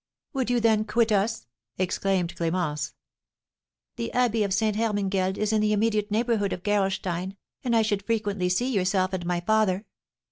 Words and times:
"Would 0.33 0.49
you, 0.49 0.59
then, 0.59 0.83
quit 0.83 1.11
us?" 1.11 1.45
exclaimed 1.77 2.35
Clémence. 2.35 2.93
"The 3.97 4.11
abbey 4.13 4.41
of 4.41 4.51
Ste. 4.51 4.73
Hermangeld 4.75 5.37
is 5.37 5.53
in 5.53 5.61
the 5.61 5.73
immediate 5.73 6.09
neighbourhood 6.09 6.53
of 6.53 6.63
Gerolstein, 6.63 7.37
and 7.63 7.75
I 7.75 7.83
should 7.83 8.01
frequently 8.07 8.49
see 8.49 8.73
yourself 8.73 9.13
and 9.13 9.27
my 9.27 9.41
father." 9.41 9.85